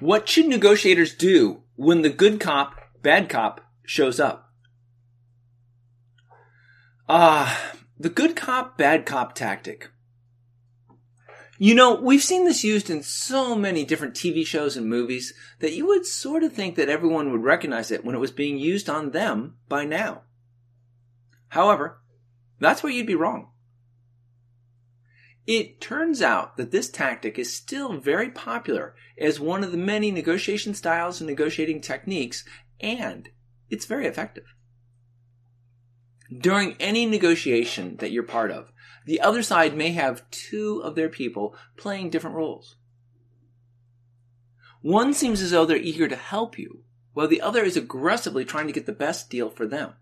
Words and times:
What 0.00 0.28
should 0.28 0.46
negotiators 0.46 1.14
do 1.14 1.62
when 1.74 2.02
the 2.02 2.10
good 2.10 2.38
cop, 2.40 2.74
bad 3.02 3.28
cop 3.28 3.60
shows 3.84 4.20
up? 4.20 4.52
Ah, 7.08 7.72
the 7.98 8.08
good 8.08 8.36
cop, 8.36 8.78
bad 8.78 9.06
cop 9.06 9.34
tactic. 9.34 9.90
You 11.60 11.74
know, 11.74 11.96
we've 11.96 12.22
seen 12.22 12.44
this 12.44 12.62
used 12.62 12.88
in 12.88 13.02
so 13.02 13.56
many 13.56 13.84
different 13.84 14.14
TV 14.14 14.46
shows 14.46 14.76
and 14.76 14.86
movies 14.88 15.34
that 15.58 15.72
you 15.72 15.86
would 15.86 16.06
sort 16.06 16.44
of 16.44 16.52
think 16.52 16.76
that 16.76 16.88
everyone 16.88 17.32
would 17.32 17.42
recognize 17.42 17.90
it 17.90 18.04
when 18.04 18.14
it 18.14 18.20
was 18.20 18.30
being 18.30 18.58
used 18.58 18.88
on 18.88 19.10
them 19.10 19.56
by 19.68 19.84
now. 19.84 20.22
However, 21.48 22.00
that's 22.60 22.84
where 22.84 22.92
you'd 22.92 23.08
be 23.08 23.16
wrong. 23.16 23.50
It 25.48 25.80
turns 25.80 26.20
out 26.20 26.58
that 26.58 26.72
this 26.72 26.90
tactic 26.90 27.38
is 27.38 27.50
still 27.50 27.96
very 27.96 28.28
popular 28.28 28.94
as 29.18 29.40
one 29.40 29.64
of 29.64 29.72
the 29.72 29.78
many 29.78 30.10
negotiation 30.10 30.74
styles 30.74 31.22
and 31.22 31.26
negotiating 31.26 31.80
techniques, 31.80 32.44
and 32.80 33.30
it's 33.70 33.86
very 33.86 34.06
effective. 34.06 34.44
During 36.30 36.76
any 36.78 37.06
negotiation 37.06 37.96
that 37.96 38.10
you're 38.12 38.24
part 38.24 38.50
of, 38.50 38.70
the 39.06 39.22
other 39.22 39.42
side 39.42 39.74
may 39.74 39.92
have 39.92 40.30
two 40.30 40.82
of 40.84 40.96
their 40.96 41.08
people 41.08 41.56
playing 41.78 42.10
different 42.10 42.36
roles. 42.36 42.76
One 44.82 45.14
seems 45.14 45.40
as 45.40 45.52
though 45.52 45.64
they're 45.64 45.78
eager 45.78 46.08
to 46.08 46.16
help 46.16 46.58
you, 46.58 46.84
while 47.14 47.26
the 47.26 47.40
other 47.40 47.64
is 47.64 47.78
aggressively 47.78 48.44
trying 48.44 48.66
to 48.66 48.72
get 48.74 48.84
the 48.84 48.92
best 48.92 49.30
deal 49.30 49.48
for 49.48 49.66
them. 49.66 49.94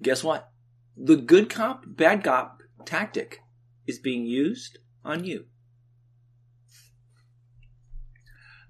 Guess 0.00 0.22
what? 0.22 0.52
The 0.96 1.16
good 1.16 1.50
cop, 1.50 1.82
bad 1.84 2.22
cop 2.22 2.60
tactic 2.86 3.42
is 3.86 3.98
being 3.98 4.26
used 4.26 4.78
on 5.04 5.24
you. 5.24 5.46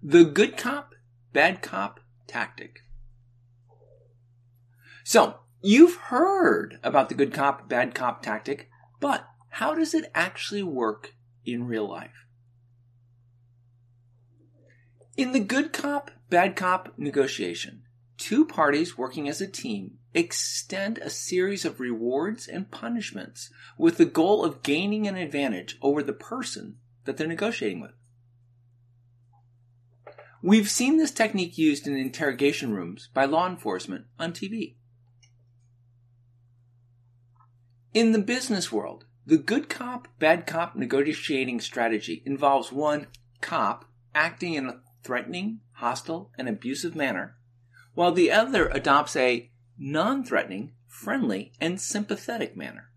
The 0.03 0.25
good 0.25 0.57
cop, 0.57 0.95
bad 1.33 1.63
cop 1.63 2.01
tactic. 2.27 2.81
So, 5.03 5.41
you've 5.63 5.97
heard 5.97 6.79
about 6.83 7.09
the 7.09 7.15
good 7.15 7.33
cop, 7.33 7.69
bad 7.69 7.95
cop 7.95 8.23
tactic, 8.23 8.69
but 9.01 9.27
how 9.51 9.75
does 9.75 9.95
it 9.95 10.11
actually 10.15 10.63
work 10.63 11.15
in 11.45 11.67
real 11.67 11.89
life? 11.89 12.27
In 15.17 15.33
the 15.33 15.41
good 15.41 15.73
cop, 15.73 16.11
bad 16.29 16.57
cop 16.57 16.93
negotiation, 16.99 17.83
two 18.17 18.45
parties 18.45 18.97
working 18.97 19.29
as 19.29 19.41
a 19.41 19.47
team 19.47 19.99
extend 20.15 20.99
a 20.99 21.11
series 21.11 21.65
of 21.65 21.81
rewards 21.81 22.47
and 22.47 22.71
punishments 22.71 23.51
with 23.77 23.97
the 23.97 24.05
goal 24.05 24.45
of 24.45 24.63
gaining 24.63 25.07
an 25.07 25.17
advantage 25.17 25.77
over 25.83 26.03
the 26.03 26.13
person 26.13 26.77
that 27.05 27.17
they're 27.17 27.27
negotiating 27.27 27.81
with. 27.81 27.93
We've 30.43 30.69
seen 30.69 30.99
this 30.99 31.11
technique 31.11 31.57
used 31.57 31.87
in 31.87 31.97
interrogation 31.97 32.75
rooms 32.75 33.09
by 33.15 33.25
law 33.25 33.49
enforcement 33.49 34.05
on 34.19 34.33
TV. 34.33 34.75
In 37.95 38.13
the 38.13 38.19
business 38.19 38.71
world, 38.71 39.07
the 39.27 39.39
good 39.39 39.71
cop, 39.71 40.09
bad 40.19 40.47
cop 40.47 40.77
negotiating 40.77 41.61
strategy 41.61 42.23
involves 42.27 42.71
one 42.71 43.07
cop 43.41 43.87
acting 44.15 44.55
in 44.55 44.67
a 44.67 44.81
threatening, 45.03 45.61
hostile, 45.73 46.31
and 46.37 46.49
abusive 46.49 46.95
manner, 46.95 47.37
while 47.95 48.13
the 48.13 48.31
other 48.31 48.69
adopts 48.69 49.17
a 49.17 49.51
non 49.79 50.25
threatening, 50.25 50.73
friendly, 50.87 51.53
and 51.61 51.81
sympathetic 51.81 52.57
manner. 52.57 52.91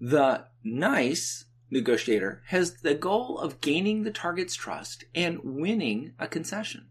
The 0.00 0.46
nice 0.62 1.46
negotiator 1.70 2.42
has 2.46 2.80
the 2.82 2.94
goal 2.94 3.38
of 3.38 3.60
gaining 3.60 4.02
the 4.02 4.10
target's 4.10 4.54
trust 4.54 5.04
and 5.14 5.40
winning 5.42 6.12
a 6.18 6.28
concession, 6.28 6.88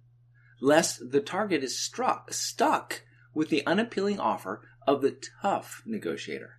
lest 0.60 1.12
the 1.12 1.22
target 1.22 1.64
is 1.64 1.80
struck, 1.80 2.34
stuck 2.34 3.04
with 3.34 3.50
the 3.50 3.66
unappealing 3.66 4.20
offer 4.20 4.62
of 4.88 5.02
the 5.02 5.18
tough 5.42 5.84
negotiator. 5.86 6.58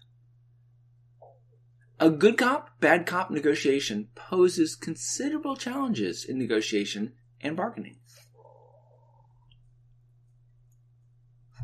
A 1.98 2.10
good 2.10 2.36
cop, 2.36 2.78
bad 2.78 3.06
cop 3.06 3.30
negotiation 3.30 4.08
poses 4.14 4.76
considerable 4.76 5.56
challenges 5.56 6.24
in 6.24 6.38
negotiation 6.38 7.14
and 7.40 7.56
bargaining. 7.56 7.96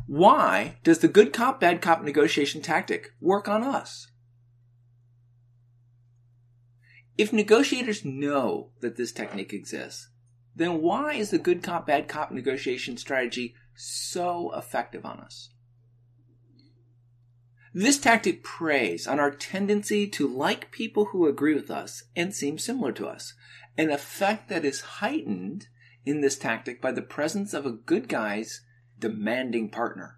Why 0.07 0.77
does 0.83 0.99
the 0.99 1.07
good 1.07 1.31
cop, 1.31 1.59
bad 1.59 1.81
cop 1.81 2.03
negotiation 2.03 2.61
tactic 2.61 3.11
work 3.21 3.47
on 3.47 3.63
us? 3.63 4.07
If 7.17 7.31
negotiators 7.31 8.03
know 8.03 8.71
that 8.81 8.97
this 8.97 9.11
technique 9.11 9.53
exists, 9.53 10.09
then 10.55 10.81
why 10.81 11.13
is 11.13 11.29
the 11.29 11.37
good 11.37 11.63
cop, 11.63 11.87
bad 11.87 12.07
cop 12.07 12.31
negotiation 12.31 12.97
strategy 12.97 13.55
so 13.75 14.51
effective 14.55 15.05
on 15.05 15.19
us? 15.19 15.49
This 17.73 17.97
tactic 17.97 18.43
preys 18.43 19.07
on 19.07 19.19
our 19.19 19.31
tendency 19.31 20.07
to 20.09 20.27
like 20.27 20.71
people 20.71 21.05
who 21.05 21.27
agree 21.27 21.55
with 21.55 21.71
us 21.71 22.03
and 22.15 22.33
seem 22.33 22.59
similar 22.59 22.91
to 22.91 23.07
us, 23.07 23.33
an 23.77 23.89
effect 23.89 24.49
that 24.49 24.65
is 24.65 24.81
heightened 24.81 25.67
in 26.05 26.21
this 26.21 26.37
tactic 26.37 26.81
by 26.81 26.91
the 26.91 27.01
presence 27.01 27.53
of 27.53 27.65
a 27.65 27.71
good 27.71 28.07
guy's 28.07 28.61
demanding 29.03 29.67
partner. 29.67 30.17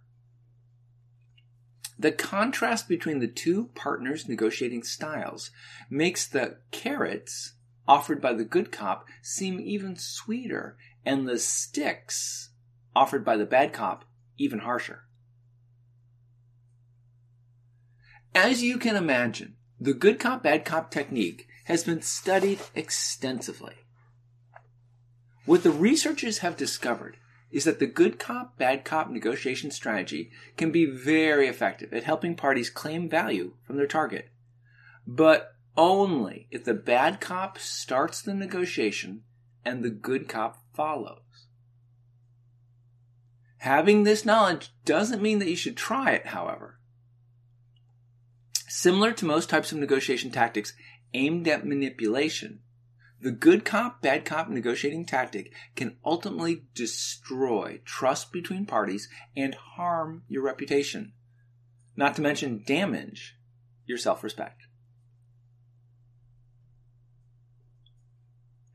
The 1.97 2.12
contrast 2.12 2.88
between 2.88 3.18
the 3.18 3.28
two 3.28 3.72
partners' 3.73 4.29
negotiating 4.29 4.84
styles 4.84 5.50
makes 5.90 6.28
the 6.28 6.57
carrots 6.69 7.53
offered 7.88 8.22
by 8.22 8.34
the 8.34 8.46
good 8.46 8.72
cop 8.72 9.07
seem 9.23 9.59
even 9.59 9.96
sweeter, 9.96 10.78
and 11.03 11.28
the 11.28 11.40
sticks 11.40 12.51
offered 12.96 13.25
by 13.25 13.38
the 13.38 13.46
bad 13.47 13.73
cop 13.73 14.06
even 14.38 14.59
harsher. 14.59 15.07
As 18.35 18.62
you 18.62 18.78
can 18.78 18.96
imagine, 18.96 19.56
the 19.79 19.96
good 19.96 20.19
cop, 20.19 20.44
bad 20.44 20.63
cop 20.63 20.91
technique 20.91 21.47
has 21.63 21.84
been 21.84 22.03
studied 22.03 22.59
extensively. 22.75 23.78
What 25.46 25.63
the 25.63 25.72
researchers 25.72 26.40
have 26.40 26.56
discovered 26.56 27.17
is 27.56 27.64
that 27.64 27.80
the 27.80 27.88
good 27.88 28.20
cop, 28.20 28.58
bad 28.58 28.84
cop 28.84 29.10
negotiation 29.10 29.72
strategy 29.72 30.30
can 30.58 30.74
be 30.74 30.86
very 30.86 31.48
effective 31.48 31.94
at 31.94 32.04
helping 32.04 32.36
parties 32.36 32.70
claim 32.70 33.08
value 33.08 33.54
from 33.64 33.78
their 33.78 33.88
target. 33.88 34.28
But 35.08 35.56
only 35.78 36.50
if 36.52 36.66
the 36.66 36.74
bad 36.74 37.22
cop 37.22 37.58
starts 37.58 38.22
the 38.22 38.34
negotiation 38.34 39.24
and 39.64 39.84
the 39.84 39.90
good 39.90 40.28
cop 40.28 40.58
follows. 40.74 41.48
Having 43.60 44.04
this 44.04 44.26
knowledge 44.26 44.74
doesn't 44.84 45.22
mean 45.22 45.40
that 45.40 45.50
you 45.50 45.56
should 45.56 45.78
try 45.78 46.12
it, 46.12 46.28
however. 46.28 46.78
Similar 48.68 49.14
to 49.14 49.26
most 49.26 49.50
types 49.50 49.72
of 49.72 49.78
negotiation 49.78 50.30
tactics 50.30 50.74
aimed 51.14 51.48
at 51.48 51.66
manipulation, 51.66 52.60
the 53.25 53.31
good 53.31 53.66
cop, 53.66 54.03
bad 54.03 54.24
cop 54.24 54.50
negotiating 54.50 55.03
tactic 55.03 55.52
can 55.75 55.97
ultimately 56.06 56.62
destroy 56.75 57.81
trust 57.84 58.31
between 58.31 58.68
parties 58.68 59.09
and 59.36 59.56
harm 59.56 60.22
your 60.28 60.44
reputation, 60.44 61.12
not 61.96 62.16
to 62.16 62.22
mention 62.22 62.64
damage 62.68 63.35
your 63.88 63.97
self 63.97 64.24
respect. 64.24 64.68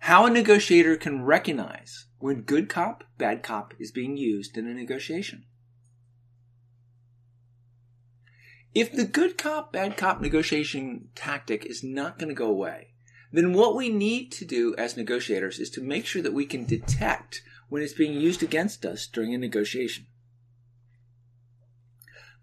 How 0.00 0.26
a 0.26 0.30
negotiator 0.30 0.96
can 0.96 1.22
recognize 1.22 2.06
when 2.18 2.42
good 2.42 2.68
cop, 2.68 3.04
bad 3.18 3.44
cop 3.44 3.72
is 3.78 3.92
being 3.92 4.16
used 4.16 4.58
in 4.58 4.66
a 4.66 4.74
negotiation. 4.74 5.44
If 8.74 8.90
the 8.90 9.04
good 9.04 9.38
cop, 9.38 9.72
bad 9.72 9.96
cop 9.96 10.20
negotiation 10.20 11.10
tactic 11.14 11.64
is 11.64 11.84
not 11.84 12.18
going 12.18 12.30
to 12.30 12.34
go 12.34 12.48
away, 12.48 12.94
then 13.32 13.52
what 13.52 13.76
we 13.76 13.88
need 13.88 14.32
to 14.32 14.44
do 14.44 14.74
as 14.76 14.96
negotiators 14.96 15.58
is 15.58 15.70
to 15.70 15.80
make 15.80 16.06
sure 16.06 16.22
that 16.22 16.34
we 16.34 16.46
can 16.46 16.64
detect 16.64 17.42
when 17.68 17.82
it's 17.82 17.92
being 17.92 18.20
used 18.20 18.42
against 18.42 18.84
us 18.84 19.06
during 19.06 19.34
a 19.34 19.38
negotiation. 19.38 20.06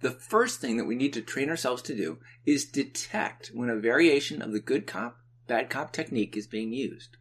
The 0.01 0.11
first 0.11 0.61
thing 0.61 0.77
that 0.77 0.85
we 0.85 0.95
need 0.95 1.13
to 1.13 1.21
train 1.21 1.49
ourselves 1.49 1.81
to 1.83 1.95
do 1.95 2.19
is 2.45 2.65
detect 2.65 3.51
when 3.53 3.69
a 3.69 3.75
variation 3.75 4.41
of 4.41 4.51
the 4.51 4.59
good 4.59 4.87
cop, 4.87 5.19
bad 5.47 5.69
cop 5.69 5.91
technique 5.91 6.37
is 6.37 6.47
being 6.47 6.71
used. 6.71 7.17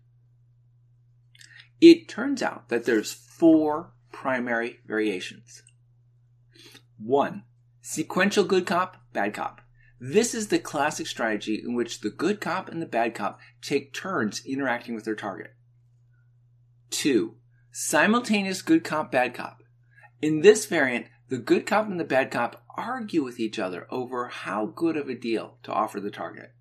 It 1.80 2.08
turns 2.08 2.42
out 2.42 2.68
that 2.68 2.84
there's 2.84 3.12
four 3.12 3.92
primary 4.12 4.80
variations. 4.86 5.62
One, 6.98 7.44
Sequential 7.88 8.42
good 8.42 8.66
cop, 8.66 8.96
bad 9.12 9.32
cop. 9.32 9.60
This 9.98 10.34
is 10.34 10.48
the 10.48 10.58
classic 10.58 11.06
strategy 11.06 11.62
in 11.64 11.74
which 11.74 12.00
the 12.00 12.10
good 12.10 12.40
cop 12.40 12.68
and 12.68 12.82
the 12.82 12.86
bad 12.86 13.14
cop 13.14 13.40
take 13.62 13.94
turns 13.94 14.44
interacting 14.44 14.94
with 14.94 15.04
their 15.04 15.14
target. 15.14 15.54
2. 16.90 17.34
Simultaneous 17.72 18.60
good 18.60 18.84
cop, 18.84 19.10
bad 19.10 19.32
cop. 19.32 19.62
In 20.20 20.42
this 20.42 20.66
variant, 20.66 21.06
the 21.28 21.38
good 21.38 21.64
cop 21.66 21.86
and 21.86 21.98
the 21.98 22.04
bad 22.04 22.30
cop 22.30 22.62
argue 22.76 23.24
with 23.24 23.40
each 23.40 23.58
other 23.58 23.86
over 23.90 24.28
how 24.28 24.66
good 24.66 24.98
of 24.98 25.08
a 25.08 25.14
deal 25.14 25.56
to 25.62 25.72
offer 25.72 25.98
the 25.98 26.10
target. 26.10 26.52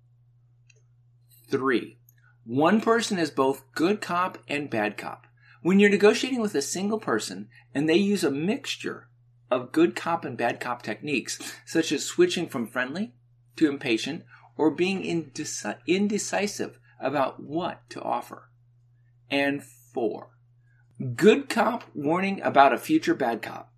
3. 1.50 1.98
One 2.44 2.80
person 2.80 3.18
is 3.18 3.30
both 3.30 3.70
good 3.74 4.00
cop 4.00 4.38
and 4.48 4.70
bad 4.70 4.96
cop. 4.96 5.26
When 5.60 5.78
you're 5.78 5.90
negotiating 5.90 6.40
with 6.40 6.54
a 6.54 6.62
single 6.62 6.98
person 6.98 7.48
and 7.74 7.86
they 7.86 7.96
use 7.96 8.24
a 8.24 8.30
mixture 8.30 9.08
of 9.50 9.72
good 9.72 9.94
cop 9.94 10.24
and 10.24 10.38
bad 10.38 10.58
cop 10.58 10.82
techniques, 10.82 11.38
such 11.66 11.92
as 11.92 12.04
switching 12.04 12.48
from 12.48 12.66
friendly 12.66 13.12
to 13.56 13.68
impatient 13.68 14.24
or 14.56 14.70
being 14.70 15.02
indeci- 15.02 15.78
indecisive 15.86 16.78
about 17.00 17.42
what 17.42 17.88
to 17.90 18.02
offer. 18.02 18.50
And 19.30 19.62
four, 19.62 20.30
good 21.14 21.48
cop 21.48 21.84
warning 21.94 22.40
about 22.42 22.72
a 22.72 22.78
future 22.78 23.14
bad 23.14 23.42
cop. 23.42 23.72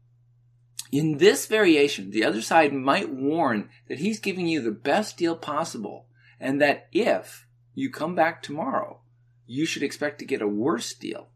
In 0.90 1.18
this 1.18 1.46
variation, 1.46 2.10
the 2.10 2.24
other 2.24 2.40
side 2.40 2.72
might 2.72 3.10
warn 3.10 3.68
that 3.88 3.98
he's 3.98 4.20
giving 4.20 4.46
you 4.46 4.60
the 4.62 4.70
best 4.70 5.16
deal 5.16 5.36
possible 5.36 6.06
and 6.40 6.60
that 6.62 6.88
if 6.92 7.46
you 7.74 7.90
come 7.90 8.14
back 8.14 8.42
tomorrow, 8.42 9.00
you 9.46 9.66
should 9.66 9.82
expect 9.82 10.18
to 10.18 10.24
get 10.24 10.42
a 10.42 10.48
worse 10.48 10.94
deal 10.94 11.28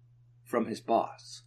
from 0.44 0.66
his 0.66 0.80
boss. 0.80 1.42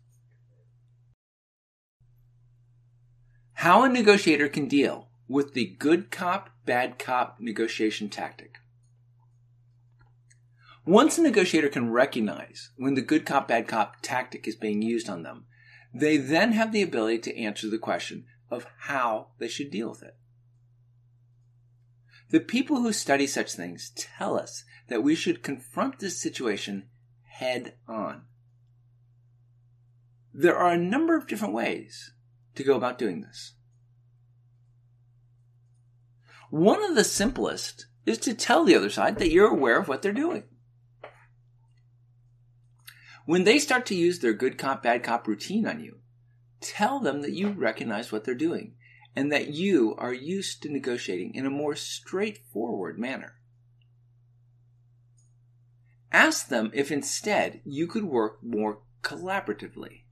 How 3.53 3.83
a 3.83 3.89
negotiator 3.89 4.49
can 4.49 4.67
deal 4.67 5.07
with 5.27 5.53
the 5.53 5.65
good 5.65 6.11
cop, 6.11 6.49
bad 6.65 6.99
cop 6.99 7.37
negotiation 7.39 8.09
tactic. 8.09 8.57
Once 10.85 11.17
a 11.17 11.21
negotiator 11.21 11.69
can 11.69 11.91
recognize 11.91 12.69
when 12.77 12.93
the 12.93 13.01
good 13.01 13.25
cop, 13.25 13.47
bad 13.47 13.67
cop 13.67 13.95
tactic 14.01 14.47
is 14.47 14.55
being 14.55 14.81
used 14.81 15.09
on 15.09 15.23
them, 15.23 15.45
they 15.93 16.17
then 16.17 16.51
have 16.51 16.71
the 16.71 16.83
ability 16.83 17.17
to 17.17 17.37
answer 17.39 17.69
the 17.69 17.77
question 17.77 18.25
of 18.51 18.67
how 18.81 19.27
they 19.39 19.47
should 19.47 19.71
deal 19.71 19.89
with 19.89 20.03
it. 20.03 20.15
The 22.29 22.39
people 22.39 22.81
who 22.81 22.93
study 22.93 23.27
such 23.27 23.53
things 23.53 23.91
tell 23.95 24.37
us 24.37 24.63
that 24.87 25.01
we 25.01 25.15
should 25.15 25.41
confront 25.41 25.99
this 25.99 26.21
situation 26.21 26.89
head 27.23 27.75
on. 27.87 28.23
There 30.33 30.55
are 30.55 30.73
a 30.73 30.77
number 30.77 31.15
of 31.15 31.27
different 31.27 31.53
ways 31.53 32.13
to 32.55 32.63
go 32.63 32.75
about 32.75 32.97
doing 32.97 33.21
this. 33.21 33.53
One 36.55 36.85
of 36.85 36.95
the 36.95 37.03
simplest 37.03 37.87
is 38.05 38.17
to 38.19 38.33
tell 38.33 38.63
the 38.63 38.75
other 38.75 38.89
side 38.89 39.19
that 39.19 39.29
you're 39.29 39.51
aware 39.51 39.77
of 39.77 39.89
what 39.89 40.01
they're 40.01 40.13
doing. 40.13 40.43
When 43.25 43.43
they 43.43 43.59
start 43.59 43.85
to 43.87 43.93
use 43.93 44.19
their 44.19 44.31
good 44.31 44.57
cop, 44.57 44.81
bad 44.81 45.03
cop 45.03 45.27
routine 45.27 45.67
on 45.67 45.81
you, 45.81 45.97
tell 46.61 47.01
them 47.01 47.23
that 47.23 47.33
you 47.33 47.49
recognize 47.49 48.09
what 48.09 48.23
they're 48.23 48.33
doing 48.33 48.75
and 49.17 49.33
that 49.33 49.49
you 49.49 49.95
are 49.97 50.13
used 50.13 50.63
to 50.63 50.71
negotiating 50.71 51.35
in 51.35 51.45
a 51.45 51.49
more 51.49 51.75
straightforward 51.75 52.97
manner. 52.97 53.33
Ask 56.09 56.47
them 56.47 56.71
if 56.73 56.89
instead 56.89 57.59
you 57.65 57.85
could 57.85 58.05
work 58.05 58.41
more 58.41 58.79
collaboratively. 59.01 60.04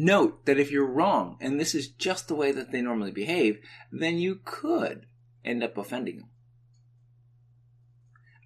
Note 0.00 0.46
that 0.46 0.60
if 0.60 0.70
you're 0.70 0.86
wrong 0.86 1.36
and 1.40 1.58
this 1.58 1.74
is 1.74 1.88
just 1.88 2.28
the 2.28 2.36
way 2.36 2.52
that 2.52 2.70
they 2.70 2.80
normally 2.80 3.10
behave, 3.10 3.58
then 3.90 4.16
you 4.16 4.38
could 4.44 5.06
end 5.44 5.64
up 5.64 5.76
offending 5.76 6.18
them. 6.18 6.28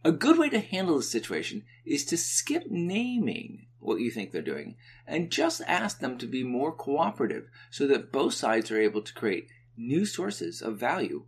A 0.03 0.13
good 0.13 0.39
way 0.39 0.49
to 0.49 0.61
handle 0.61 0.97
the 0.97 1.03
situation 1.03 1.65
is 1.85 2.07
to 2.07 2.17
skip 2.17 2.71
naming 2.71 3.67
what 3.81 4.01
you 4.01 4.11
think 4.11 4.31
they're 4.33 4.41
doing 4.41 4.77
and 5.07 5.31
just 5.31 5.61
ask 5.67 5.99
them 5.99 6.17
to 6.17 6.27
be 6.27 6.43
more 6.43 6.73
cooperative 6.73 7.51
so 7.71 7.87
that 7.87 8.11
both 8.11 8.33
sides 8.33 8.71
are 8.71 8.81
able 8.81 9.03
to 9.03 9.13
create 9.13 9.51
new 9.77 10.07
sources 10.07 10.63
of 10.63 10.81
value 10.81 11.27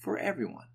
for 0.00 0.18
everyone. 0.18 0.66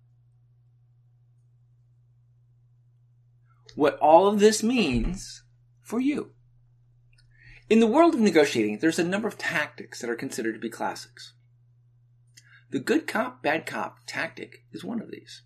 What 3.74 3.98
all 3.98 4.26
of 4.26 4.40
this 4.40 4.62
means 4.62 5.42
for 5.82 6.00
you. 6.00 6.30
In 7.68 7.80
the 7.80 7.86
world 7.88 8.14
of 8.14 8.20
negotiating, 8.20 8.78
there's 8.78 9.00
a 9.00 9.04
number 9.04 9.26
of 9.26 9.38
tactics 9.38 10.00
that 10.00 10.10
are 10.10 10.14
considered 10.14 10.54
to 10.54 10.60
be 10.60 10.70
classics. 10.70 11.32
The 12.70 12.78
good 12.78 13.08
cop, 13.08 13.42
bad 13.42 13.66
cop 13.66 13.98
tactic 14.06 14.64
is 14.72 14.84
one 14.84 15.00
of 15.00 15.10
these. 15.10 15.42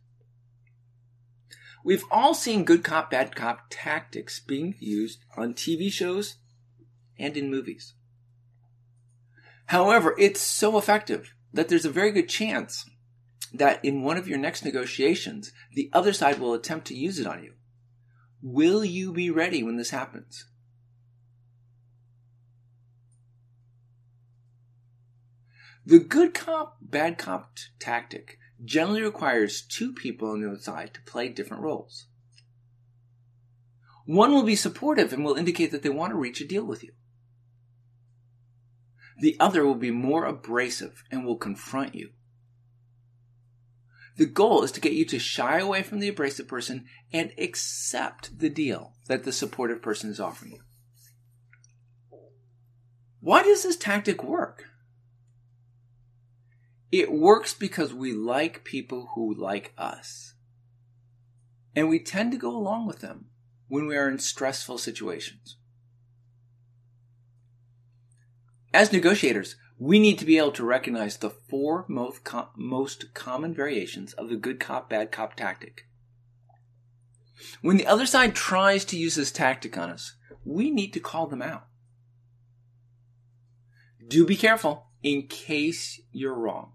We've 1.83 2.05
all 2.11 2.35
seen 2.35 2.65
good 2.65 2.85
cop, 2.85 3.11
bad 3.11 3.35
cop 3.35 3.67
tactics 3.71 4.39
being 4.39 4.75
used 4.79 5.25
on 5.35 5.55
TV 5.55 5.91
shows 5.91 6.37
and 7.19 7.39
in 7.39 7.51
movies. 7.51 7.95
However, 9.67 10.15
it's 10.19 10.41
so 10.41 10.77
effective 10.77 11.33
that 11.55 11.69
there's 11.69 11.87
a 11.87 11.91
very 11.91 12.13
good 12.13 12.29
chance 12.29 12.85
that 13.55 13.83
in 13.83 14.03
one 14.03 14.19
of 14.19 14.29
your 14.29 14.39
next 14.39 14.63
negotiations, 14.63 15.53
the 15.73 15.89
other 15.95 16.13
side 16.13 16.39
will 16.39 16.53
attempt 16.53 16.87
to 16.89 16.95
use 16.95 17.19
it 17.19 17.27
on 17.27 17.43
you. 17.43 17.55
Will 18.43 18.85
you 18.85 19.11
be 19.13 19.31
ready 19.31 19.63
when 19.63 19.77
this 19.77 19.91
happens? 19.91 20.45
The 25.87 25.99
good 25.99 26.35
cop, 26.35 26.77
bad 26.81 27.19
cop 27.19 27.57
t- 27.57 27.63
tactic 27.79 28.39
generally 28.65 29.03
requires 29.03 29.63
two 29.63 29.93
people 29.93 30.31
on 30.31 30.41
the 30.41 30.49
other 30.49 30.61
side 30.61 30.93
to 30.95 31.03
play 31.03 31.29
different 31.29 31.63
roles. 31.63 32.07
One 34.05 34.33
will 34.33 34.43
be 34.43 34.57
supportive 34.57 35.13
and 35.13 35.25
will 35.25 35.37
indicate 35.37 35.71
that 35.71 35.83
they 35.83 35.89
want 35.89 36.11
to 36.13 36.19
reach 36.19 36.41
a 36.41 36.47
deal 36.47 36.65
with 36.65 36.83
you. 36.83 36.93
The 39.21 39.37
other 39.39 39.65
will 39.65 39.75
be 39.75 39.91
more 39.91 40.25
abrasive 40.25 41.05
and 41.11 41.25
will 41.25 41.37
confront 41.37 41.95
you. 41.95 42.11
The 44.17 44.27
goal 44.27 44.63
is 44.63 44.73
to 44.73 44.81
get 44.81 44.93
you 44.93 45.05
to 45.07 45.19
shy 45.19 45.59
away 45.59 45.83
from 45.83 46.01
the 46.01 46.09
abrasive 46.09 46.49
person 46.49 46.87
and 47.13 47.33
accept 47.39 48.39
the 48.39 48.51
deal 48.51 48.93
that 49.07 49.25
the 49.25 49.33
supportive 49.33 49.81
person 49.81 50.11
is 50.11 50.21
offering 50.21 50.53
you. 50.53 50.61
Why 53.21 53.43
does 53.43 53.63
this 53.63 53.77
tactic 53.77 54.23
work? 54.23 54.70
It 56.93 57.13
works 57.13 57.55
because 57.55 57.95
we 57.95 58.13
like 58.13 58.65
people 58.65 59.11
who 59.15 59.33
like 59.33 59.73
us. 59.79 60.35
And 61.77 61.89
we 61.89 62.01
tend 62.01 62.33
to 62.33 62.39
go 62.39 62.51
along 62.51 62.87
with 62.87 62.99
them 62.99 63.27
when 63.69 63.87
we 63.87 63.97
are 63.97 64.09
in 64.09 64.19
stressful 64.19 64.79
situations. 64.79 65.57
As 68.75 68.93
negotiators, 68.93 69.57
we 69.79 69.99
need 69.99 70.19
to 70.19 70.25
be 70.25 70.37
able 70.37 70.53
to 70.53 70.65
recognize 70.65 71.17
the 71.17 71.31
four 71.31 71.87
most, 71.89 72.25
com- 72.25 72.49
most 72.57 73.15
common 73.15 73.55
variations 73.55 74.13
of 74.15 74.29
the 74.29 74.37
good 74.37 74.61
cop, 74.61 74.91
bad 74.91 75.13
cop 75.13 75.37
tactic. 75.37 75.87
When 77.63 77.77
the 77.77 77.87
other 77.87 78.07
side 78.07 78.35
tries 78.35 78.85
to 78.87 78.99
use 78.99 79.15
this 79.15 79.33
tactic 79.33 79.79
on 79.79 79.91
us, 79.91 80.17
we 80.45 80.71
need 80.71 80.93
to 80.93 81.01
call 81.01 81.27
them 81.27 81.43
out. 81.43 81.67
Do 84.07 84.27
be 84.27 84.37
careful 84.37 84.87
in 85.03 85.29
case 85.29 86.01
you're 86.13 86.35
wrong. 86.35 86.73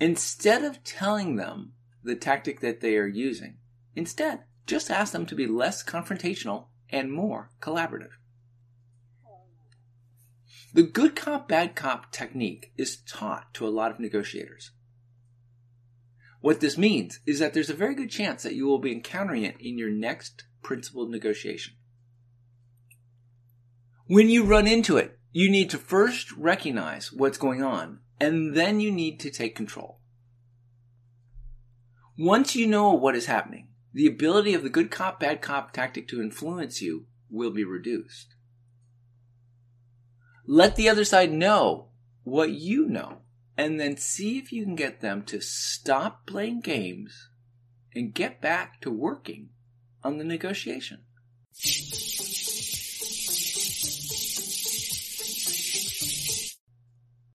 Instead 0.00 0.64
of 0.64 0.84
telling 0.84 1.36
them 1.36 1.72
the 2.04 2.14
tactic 2.14 2.60
that 2.60 2.80
they 2.80 2.96
are 2.96 3.06
using, 3.06 3.56
instead, 3.96 4.44
just 4.66 4.90
ask 4.90 5.12
them 5.12 5.26
to 5.26 5.34
be 5.34 5.46
less 5.46 5.82
confrontational 5.82 6.66
and 6.90 7.12
more 7.12 7.50
collaborative. 7.60 8.12
The 10.72 10.82
good 10.82 11.16
cop, 11.16 11.48
bad 11.48 11.74
cop 11.74 12.12
technique 12.12 12.72
is 12.76 12.98
taught 12.98 13.52
to 13.54 13.66
a 13.66 13.70
lot 13.70 13.90
of 13.90 13.98
negotiators. 13.98 14.70
What 16.40 16.60
this 16.60 16.78
means 16.78 17.18
is 17.26 17.40
that 17.40 17.52
there's 17.52 17.70
a 17.70 17.74
very 17.74 17.94
good 17.94 18.10
chance 18.10 18.42
that 18.42 18.54
you 18.54 18.66
will 18.66 18.78
be 18.78 18.92
encountering 18.92 19.42
it 19.42 19.56
in 19.60 19.78
your 19.78 19.90
next 19.90 20.44
principled 20.62 21.10
negotiation. 21.10 21.74
When 24.06 24.28
you 24.28 24.44
run 24.44 24.66
into 24.66 24.96
it, 24.96 25.18
you 25.32 25.50
need 25.50 25.70
to 25.70 25.78
first 25.78 26.32
recognize 26.32 27.12
what's 27.12 27.38
going 27.38 27.62
on 27.62 28.00
and 28.20 28.54
then 28.54 28.80
you 28.80 28.90
need 28.90 29.20
to 29.20 29.30
take 29.30 29.54
control. 29.54 30.00
Once 32.16 32.56
you 32.56 32.66
know 32.66 32.92
what 32.92 33.14
is 33.14 33.26
happening, 33.26 33.68
the 33.92 34.06
ability 34.06 34.54
of 34.54 34.62
the 34.62 34.68
good 34.68 34.90
cop, 34.90 35.20
bad 35.20 35.40
cop 35.40 35.72
tactic 35.72 36.08
to 36.08 36.20
influence 36.20 36.82
you 36.82 37.06
will 37.30 37.50
be 37.50 37.64
reduced. 37.64 38.34
Let 40.46 40.76
the 40.76 40.88
other 40.88 41.04
side 41.04 41.32
know 41.32 41.88
what 42.24 42.50
you 42.50 42.86
know, 42.86 43.18
and 43.56 43.78
then 43.78 43.96
see 43.96 44.38
if 44.38 44.52
you 44.52 44.64
can 44.64 44.74
get 44.74 45.00
them 45.00 45.22
to 45.24 45.40
stop 45.40 46.26
playing 46.26 46.60
games 46.60 47.28
and 47.94 48.14
get 48.14 48.40
back 48.40 48.80
to 48.80 48.90
working 48.90 49.50
on 50.02 50.18
the 50.18 50.24
negotiation. 50.24 51.04